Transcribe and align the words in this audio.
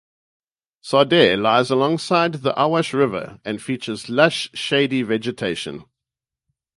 Sodere 0.83 1.39
lies 1.39 1.69
alongside 1.69 2.33
the 2.33 2.59
Awash 2.59 2.91
River 2.91 3.39
and 3.45 3.61
features 3.61 4.09
lush, 4.09 4.49
shady 4.51 5.03
vegetation. 5.03 5.85